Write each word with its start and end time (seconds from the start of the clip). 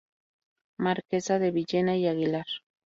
Marquesa 0.79 1.37
de 1.37 1.51
Villena 1.51 1.95
y 1.95 2.07
Aguilar. 2.07 2.47